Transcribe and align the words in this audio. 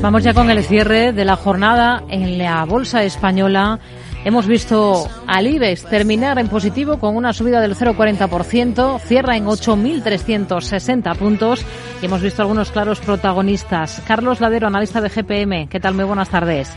Vamos 0.00 0.22
ya 0.22 0.34
con 0.34 0.50
el 0.50 0.62
cierre 0.62 1.12
de 1.12 1.24
la 1.24 1.36
jornada 1.36 2.02
en 2.08 2.38
la 2.38 2.64
Bolsa 2.64 3.02
Española. 3.02 3.80
Hemos 4.24 4.46
visto 4.46 5.06
al 5.26 5.46
IBEX 5.46 5.84
terminar 5.84 6.38
en 6.38 6.48
positivo 6.48 6.98
con 6.98 7.16
una 7.16 7.32
subida 7.32 7.60
del 7.60 7.74
0,40%, 7.74 8.98
cierra 9.00 9.36
en 9.36 9.44
8.360 9.44 11.16
puntos 11.16 11.64
y 12.00 12.06
hemos 12.06 12.22
visto 12.22 12.40
algunos 12.40 12.70
claros 12.70 13.00
protagonistas. 13.00 14.02
Carlos 14.06 14.40
Ladero, 14.40 14.66
analista 14.66 15.02
de 15.02 15.10
GPM, 15.10 15.68
¿qué 15.68 15.78
tal? 15.78 15.94
Muy 15.94 16.04
buenas 16.04 16.30
tardes. 16.30 16.72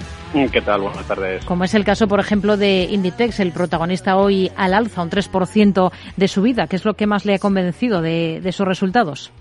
¿Qué 0.52 0.62
tal? 0.62 0.82
Buenas 0.82 1.08
tardes. 1.08 1.46
Como 1.46 1.64
es 1.64 1.74
el 1.74 1.86
caso, 1.86 2.08
por 2.08 2.20
ejemplo, 2.20 2.58
de 2.58 2.84
Inditex, 2.90 3.40
el 3.40 3.54
protagonista 3.54 4.18
hoy 4.18 4.52
al 4.58 4.74
alza, 4.74 5.02
un 5.02 5.10
3% 5.10 5.92
de 6.18 6.28
subida. 6.28 6.68
¿Qué 6.68 6.76
es 6.76 6.84
lo 6.84 6.96
que 6.96 7.08
más 7.08 7.26
le 7.26 7.36
ha 7.36 7.40
convencido 7.40 8.02
de, 8.02 8.42
de 8.42 8.52
sus 8.52 8.68
resultados? 8.68 9.32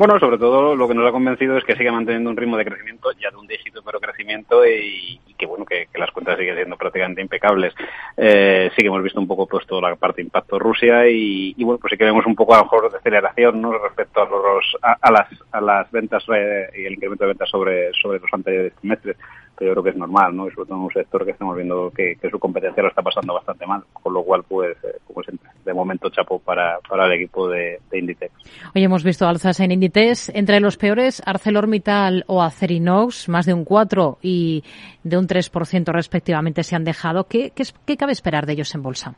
Bueno, 0.00 0.18
sobre 0.18 0.38
todo 0.38 0.74
lo 0.76 0.88
que 0.88 0.94
nos 0.94 1.06
ha 1.06 1.12
convencido 1.12 1.58
es 1.58 1.64
que 1.64 1.76
sigue 1.76 1.92
manteniendo 1.92 2.30
un 2.30 2.36
ritmo 2.38 2.56
de 2.56 2.64
crecimiento, 2.64 3.12
ya 3.20 3.30
de 3.30 3.36
un 3.36 3.46
dígito, 3.46 3.82
pero 3.84 4.00
crecimiento, 4.00 4.66
y, 4.66 5.20
que 5.36 5.44
bueno, 5.44 5.66
que, 5.66 5.88
las 5.92 6.10
cuentas 6.10 6.38
siguen 6.38 6.56
siendo 6.56 6.78
prácticamente 6.78 7.20
impecables. 7.20 7.74
Eh, 8.16 8.70
sí 8.74 8.80
que 8.80 8.86
hemos 8.86 9.02
visto 9.02 9.20
un 9.20 9.28
poco 9.28 9.46
puesto 9.46 9.78
la 9.78 9.94
parte 9.96 10.22
de 10.22 10.22
impacto 10.22 10.58
Rusia 10.58 11.06
y, 11.06 11.52
bueno, 11.62 11.78
pues 11.78 11.90
sí 11.90 11.98
que 11.98 12.06
vemos 12.06 12.24
un 12.24 12.34
poco 12.34 12.54
a 12.54 12.56
lo 12.56 12.62
mejor 12.62 12.90
de 12.90 12.96
aceleración, 12.96 13.60
¿no? 13.60 13.76
Respecto 13.76 14.22
a 14.22 14.24
los, 14.24 14.64
a, 14.80 15.10
las, 15.12 15.28
a 15.52 15.60
las 15.60 15.90
ventas 15.90 16.24
eh, 16.34 16.70
y 16.78 16.86
el 16.86 16.94
incremento 16.94 17.24
de 17.24 17.28
ventas 17.28 17.50
sobre, 17.50 17.92
sobre 17.92 18.20
los 18.20 18.32
anteriores 18.32 18.72
trimestres 18.76 19.18
yo 19.64 19.72
creo 19.72 19.82
que 19.82 19.90
es 19.90 19.96
normal, 19.96 20.34
¿no? 20.34 20.46
Y 20.46 20.50
sobre 20.52 20.68
todo 20.68 20.78
en 20.78 20.84
un 20.84 20.92
sector 20.92 21.24
que 21.24 21.32
estamos 21.32 21.56
viendo 21.56 21.90
que, 21.90 22.16
su 22.30 22.38
competencia 22.38 22.82
lo 22.82 22.88
está 22.88 23.02
pasando 23.02 23.34
bastante 23.34 23.66
mal, 23.66 23.82
con 23.92 24.14
lo 24.14 24.22
cual, 24.22 24.42
pues, 24.48 24.76
eh, 24.84 24.98
como 25.06 25.22
siempre, 25.22 25.50
de 25.64 25.74
momento 25.74 26.08
chapo 26.10 26.38
para, 26.38 26.78
para 26.88 27.06
el 27.06 27.12
equipo 27.12 27.48
de, 27.48 27.78
Inditex. 27.92 28.32
Hoy 28.74 28.84
hemos 28.84 29.04
visto 29.04 29.26
alzas 29.26 29.60
en 29.60 29.72
Inditex, 29.72 30.30
entre 30.30 30.60
los 30.60 30.76
peores, 30.76 31.22
ArcelorMittal 31.24 32.24
o 32.26 32.42
Acerinox, 32.42 33.28
más 33.28 33.46
de 33.46 33.54
un 33.54 33.64
4 33.64 34.18
y 34.22 34.64
de 35.02 35.18
un 35.18 35.26
3% 35.26 35.92
respectivamente 35.92 36.62
se 36.62 36.76
han 36.76 36.84
dejado. 36.84 37.24
¿Qué, 37.24 37.52
qué, 37.54 37.64
qué 37.84 37.96
cabe 37.96 38.12
esperar 38.12 38.46
de 38.46 38.54
ellos 38.54 38.74
en 38.74 38.82
bolsa? 38.82 39.16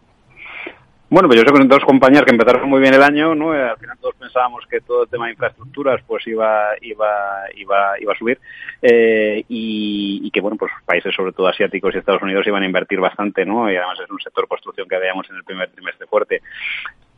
Bueno, 1.13 1.29
pues 1.29 1.39
yo 1.39 1.45
sé 1.47 1.53
que 1.53 1.69
dos 1.69 1.85
compañías 1.85 2.25
que 2.25 2.31
empezaron 2.31 2.71
muy 2.71 2.81
bien 2.81 2.95
el 2.95 3.03
año, 3.03 3.35
¿no? 3.35 3.55
Eh, 3.55 3.63
al 3.63 3.77
final 3.77 3.99
todos 4.01 4.15
pensábamos 4.15 4.65
que 4.65 4.81
todo 4.81 5.03
el 5.03 5.11
tema 5.11 5.27
de 5.27 5.33
infraestructuras 5.33 6.01
pues 6.07 6.27
iba 6.27 6.71
iba 6.81 7.07
iba 7.55 8.01
iba 8.01 8.13
a 8.15 8.17
subir 8.17 8.41
eh, 8.81 9.45
y, 9.47 10.31
que 10.31 10.41
bueno, 10.41 10.57
pues 10.57 10.73
países 10.87 11.15
sobre 11.15 11.33
todo 11.33 11.49
asiáticos 11.49 11.95
y 11.95 11.99
Estados 11.99 12.23
Unidos 12.23 12.47
iban 12.47 12.63
a 12.63 12.67
invertir 12.67 12.99
bastante, 12.99 13.45
¿no? 13.45 13.71
Y 13.71 13.77
además 13.77 14.01
es 14.03 14.11
un 14.11 14.23
sector 14.23 14.49
construcción 14.49 14.89
que 14.89 14.97
veíamos 14.97 15.29
en 15.29 15.37
el 15.37 15.45
primer 15.45 15.71
trimestre 15.71 16.07
fuerte 16.07 16.41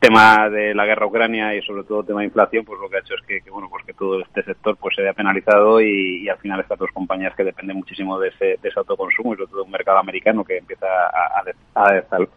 tema 0.05 0.49
de 0.49 0.75
la 0.75 0.85
guerra 0.85 1.07
ucrania 1.07 1.55
y 1.55 1.61
sobre 1.61 1.83
todo 1.83 2.03
tema 2.03 2.19
de 2.19 2.27
inflación, 2.27 2.63
pues 2.63 2.79
lo 2.79 2.89
que 2.89 2.97
ha 2.97 2.99
hecho 2.99 3.15
es 3.15 3.25
que, 3.25 3.49
bueno, 3.49 3.67
pues 3.69 3.83
que 3.85 3.93
todo 3.93 4.21
este 4.21 4.43
sector 4.43 4.77
pues 4.77 4.95
se 4.95 5.01
vea 5.01 5.13
penalizado 5.13 5.81
y, 5.81 6.27
al 6.29 6.37
final 6.37 6.59
estas 6.59 6.79
dos 6.79 6.89
compañías 6.93 7.35
que 7.35 7.43
dependen 7.43 7.77
muchísimo 7.77 8.19
de 8.19 8.29
ese, 8.29 8.45
de 8.61 8.69
ese 8.69 8.79
autoconsumo 8.79 9.33
y 9.33 9.37
sobre 9.37 9.51
todo 9.51 9.63
un 9.63 9.71
mercado 9.71 9.97
americano 9.97 10.43
que 10.43 10.57
empieza 10.57 10.85
a, 10.85 11.43
a, 11.75 12.27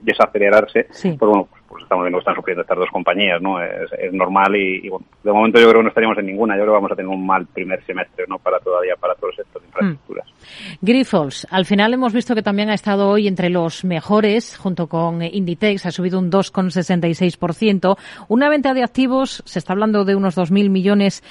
desacelerarse, 0.00 0.84
pues 0.84 1.18
bueno, 1.18 1.48
pues, 1.50 1.61
estamos 1.92 2.04
viendo 2.04 2.18
que 2.18 2.22
están 2.22 2.34
sufriendo 2.34 2.62
estas 2.62 2.78
dos 2.78 2.90
compañías, 2.90 3.42
¿no? 3.42 3.62
Es, 3.62 4.12
normal 4.12 4.56
y, 4.56 4.88
bueno, 4.88 5.04
de 5.22 5.32
momento 5.32 5.60
yo 5.60 5.68
creo 5.68 5.80
que 5.80 5.84
no 5.84 5.88
estaríamos 5.88 6.18
en 6.18 6.26
ninguna, 6.26 6.56
yo 6.56 6.62
creo 6.62 6.72
que 6.72 6.78
vamos 6.78 6.92
a 6.92 6.96
tener 6.96 7.08
un 7.08 7.26
mal 7.26 7.46
primer 7.46 7.84
semestre, 7.84 8.24
¿no? 8.28 8.38
Para 8.38 8.58
todavía, 8.60 8.94
para 8.98 9.14
todo 9.14 9.30
el 9.30 9.36
sector 9.36 9.60
de 9.62 9.68
infraestructuras. 9.68 10.26
Mm. 10.26 10.32
Grifols, 10.80 11.46
al 11.50 11.64
final 11.66 11.94
hemos 11.94 12.12
visto 12.12 12.34
que 12.34 12.42
también 12.42 12.70
ha 12.70 12.74
estado 12.74 13.08
hoy 13.08 13.28
entre 13.28 13.50
los 13.50 13.84
mejores, 13.84 14.56
junto 14.56 14.86
con 14.86 15.22
Inditex, 15.22 15.86
ha 15.86 15.90
subido 15.90 16.18
un 16.18 16.30
2,60 16.30 17.96
una 18.28 18.48
venta 18.48 18.74
de 18.74 18.82
activos, 18.82 19.42
se 19.44 19.58
está 19.58 19.72
hablando 19.72 20.04
de 20.04 20.14
unos 20.14 20.36
2.000 20.36 20.70
millones, 20.70 21.22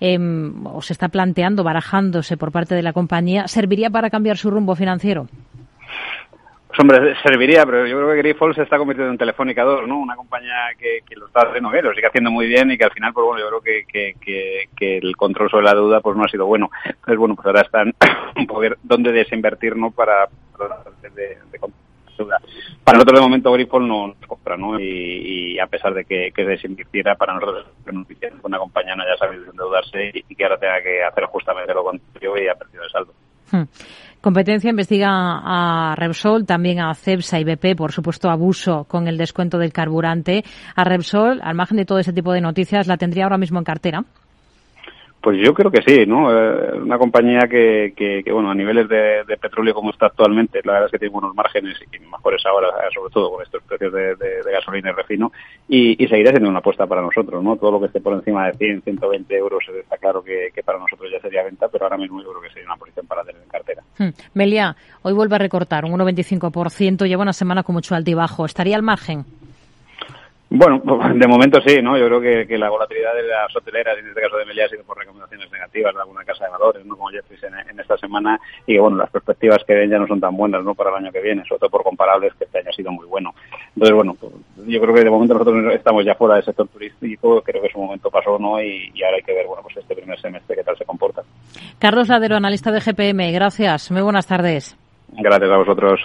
em, 0.00 0.66
o 0.66 0.82
se 0.82 0.92
está 0.92 1.08
planteando, 1.08 1.64
barajándose 1.64 2.36
por 2.36 2.52
parte 2.52 2.74
de 2.74 2.82
la 2.82 2.92
compañía, 2.92 3.48
¿serviría 3.48 3.90
para 3.90 4.10
cambiar 4.10 4.36
su 4.36 4.50
rumbo 4.50 4.74
financiero? 4.74 5.28
Hombre, 6.78 7.14
serviría, 7.22 7.66
pero 7.66 7.86
yo 7.86 7.96
creo 7.96 8.10
que 8.10 8.18
Grifols 8.18 8.56
se 8.56 8.62
está 8.62 8.78
convirtiendo 8.78 9.12
en 9.12 9.18
Telefónica 9.18 9.64
2, 9.64 9.88
¿no? 9.88 9.98
Una 9.98 10.16
compañía 10.16 10.54
que, 10.78 11.02
lo 11.16 11.26
está 11.26 11.42
haciendo 11.42 11.70
bien, 11.70 11.84
lo 11.84 11.94
sigue 11.94 12.06
haciendo 12.06 12.30
muy 12.30 12.46
bien 12.46 12.70
y 12.70 12.78
que 12.78 12.84
al 12.84 12.92
final, 12.92 13.12
pues 13.12 13.26
bueno, 13.26 13.40
yo 13.40 13.60
creo 13.60 13.84
que, 13.86 14.98
el 14.98 15.16
control 15.16 15.50
sobre 15.50 15.64
la 15.64 15.74
deuda 15.74 16.00
pues 16.00 16.16
no 16.16 16.24
ha 16.24 16.28
sido 16.28 16.46
bueno. 16.46 16.70
Entonces, 16.84 17.16
bueno, 17.16 17.34
pues 17.34 17.46
ahora 17.46 17.62
están 17.62 17.94
un 18.36 18.46
poco 18.46 18.62
dónde 18.82 19.12
desinvertir, 19.12 19.76
¿no? 19.76 19.90
Para, 19.90 20.28
para 20.56 20.82
de, 21.02 21.10
de 21.50 21.58
para 22.84 22.98
nosotros 22.98 23.20
de 23.20 23.26
momento 23.26 23.52
Grifol 23.52 23.86
no 23.86 24.08
nos 24.08 24.26
compra, 24.26 24.56
¿no? 24.56 24.78
Y, 24.80 25.58
a 25.58 25.66
pesar 25.66 25.94
de 25.94 26.04
que, 26.04 26.32
que 26.34 26.44
desinvirtiera, 26.44 27.14
para 27.16 27.34
nosotros 27.34 27.66
es 27.86 28.32
una 28.42 28.58
compañía 28.58 28.96
no 28.96 29.02
haya 29.02 29.16
sabido 29.16 29.50
endeudarse 29.50 30.10
y, 30.14 30.34
que 30.34 30.44
ahora 30.44 30.58
tenga 30.58 30.82
que 30.82 31.02
hacer 31.02 31.24
justamente 31.24 31.74
lo 31.74 31.84
contrario 31.84 32.42
y 32.42 32.48
ha 32.48 32.54
perdido 32.54 32.84
el 32.84 32.90
saldo. 32.90 33.12
Hmm. 33.50 33.62
Competencia 34.20 34.70
investiga 34.70 35.10
a 35.10 35.94
Repsol, 35.94 36.44
también 36.44 36.80
a 36.80 36.92
CEPSA 36.92 37.38
y 37.38 37.44
BP, 37.44 37.76
por 37.76 37.92
supuesto, 37.92 38.30
abuso 38.30 38.84
con 38.84 39.06
el 39.06 39.16
descuento 39.16 39.58
del 39.58 39.72
carburante. 39.72 40.44
A 40.74 40.82
Repsol, 40.82 41.40
al 41.40 41.54
margen 41.54 41.76
de 41.76 41.84
todo 41.84 42.00
ese 42.00 42.12
tipo 42.12 42.32
de 42.32 42.40
noticias, 42.40 42.88
¿la 42.88 42.96
tendría 42.96 43.24
ahora 43.24 43.38
mismo 43.38 43.58
en 43.58 43.64
cartera? 43.64 44.04
Pues 45.28 45.44
yo 45.44 45.52
creo 45.52 45.70
que 45.70 45.82
sí, 45.82 46.06
¿no? 46.06 46.32
Eh, 46.32 46.78
una 46.80 46.96
compañía 46.96 47.40
que, 47.50 47.92
que, 47.94 48.32
bueno, 48.32 48.50
a 48.50 48.54
niveles 48.54 48.88
de, 48.88 49.36
petróleo 49.38 49.74
como 49.74 49.90
está 49.90 50.06
actualmente, 50.06 50.62
la 50.64 50.72
verdad 50.72 50.86
es 50.86 50.92
que 50.92 50.98
tiene 51.00 51.12
buenos 51.12 51.34
márgenes 51.34 51.76
y 51.92 51.98
mejores 51.98 52.42
ahora, 52.46 52.68
sobre 52.94 53.12
todo 53.12 53.32
con 53.32 53.42
estos 53.42 53.62
precios 53.64 53.92
de, 53.92 54.16
gasolina 54.50 54.88
y 54.88 54.92
refino, 54.94 55.30
y, 55.68 55.96
seguirá 56.08 56.30
siendo 56.30 56.48
una 56.48 56.60
apuesta 56.60 56.86
para 56.86 57.02
nosotros, 57.02 57.44
¿no? 57.44 57.56
Todo 57.56 57.72
lo 57.72 57.80
que 57.80 57.88
esté 57.88 58.00
por 58.00 58.14
encima 58.14 58.46
de 58.46 58.54
100, 58.54 58.84
120 58.84 59.36
euros 59.36 59.62
está 59.68 59.98
claro 59.98 60.24
que, 60.24 60.50
para 60.64 60.78
nosotros 60.78 61.10
ya 61.12 61.20
sería 61.20 61.44
venta, 61.44 61.68
pero 61.68 61.84
ahora 61.84 61.98
mismo 61.98 62.22
yo 62.22 62.30
creo 62.30 62.40
que 62.40 62.48
sería 62.48 62.64
una 62.64 62.76
posición 62.76 63.06
para 63.06 63.22
tener 63.22 63.42
en 63.42 63.48
cartera. 63.50 63.82
Hmm. 63.98 64.08
Melia, 64.32 64.76
hoy 65.02 65.12
vuelve 65.12 65.34
a 65.34 65.40
recortar 65.40 65.84
un 65.84 65.92
1,25%, 65.92 67.06
lleva 67.06 67.20
una 67.20 67.34
semana 67.34 67.64
con 67.64 67.74
mucho 67.74 67.94
altibajo. 67.94 68.46
¿Estaría 68.46 68.76
al 68.76 68.82
margen? 68.82 69.26
Bueno, 70.50 70.80
de 71.14 71.26
momento 71.26 71.60
sí, 71.60 71.82
¿no? 71.82 71.98
Yo 71.98 72.06
creo 72.06 72.20
que, 72.20 72.46
que 72.46 72.58
la 72.58 72.70
volatilidad 72.70 73.14
de 73.14 73.22
las 73.24 73.54
hoteleras, 73.54 73.98
en 73.98 74.08
este 74.08 74.20
caso 74.20 74.36
de 74.36 74.46
Meliá, 74.46 74.64
ha 74.64 74.68
sido 74.68 74.84
por 74.84 74.96
recomendaciones 74.96 75.50
negativas 75.50 75.94
de 75.94 76.00
alguna 76.00 76.24
casa 76.24 76.44
de 76.44 76.50
valores, 76.50 76.86
¿no? 76.86 76.96
Como 76.96 77.10
Jeffries 77.10 77.42
en, 77.44 77.78
esta 77.78 77.96
semana, 77.98 78.40
y 78.66 78.74
que, 78.74 78.80
bueno, 78.80 78.96
las 78.96 79.10
perspectivas 79.10 79.62
que 79.66 79.74
ven 79.74 79.90
ya 79.90 79.98
no 79.98 80.06
son 80.06 80.20
tan 80.20 80.36
buenas, 80.36 80.64
¿no? 80.64 80.74
Para 80.74 80.90
el 80.90 81.04
año 81.04 81.12
que 81.12 81.20
viene, 81.20 81.44
sobre 81.46 81.60
todo 81.60 81.70
por 81.70 81.82
comparables 81.82 82.32
que 82.34 82.44
este 82.44 82.58
año 82.58 82.70
ha 82.70 82.76
sido 82.76 82.92
muy 82.92 83.06
bueno. 83.06 83.34
Entonces, 83.74 83.94
bueno, 83.94 84.16
pues, 84.18 84.32
yo 84.66 84.80
creo 84.80 84.94
que 84.94 85.04
de 85.04 85.10
momento 85.10 85.34
nosotros 85.34 85.74
estamos 85.74 86.04
ya 86.04 86.14
fuera 86.14 86.36
del 86.36 86.44
sector 86.44 86.68
turístico, 86.68 87.42
creo 87.42 87.62
que 87.62 87.68
su 87.68 87.78
momento 87.78 88.10
pasó, 88.10 88.38
¿no? 88.38 88.62
Y, 88.62 88.90
y 88.94 89.02
ahora 89.02 89.16
hay 89.18 89.22
que 89.22 89.34
ver, 89.34 89.46
bueno, 89.46 89.62
pues 89.62 89.76
este 89.76 89.94
primer 89.94 90.18
semestre 90.18 90.56
qué 90.56 90.64
tal 90.64 90.76
se 90.76 90.84
comporta. 90.84 91.22
Carlos 91.78 92.08
Ladero, 92.08 92.36
analista 92.36 92.72
de 92.72 92.80
GPM, 92.80 93.32
gracias. 93.32 93.90
Muy 93.90 94.02
buenas 94.02 94.26
tardes. 94.26 94.76
Gracias 95.12 95.50
a 95.50 95.56
vosotros. 95.56 96.00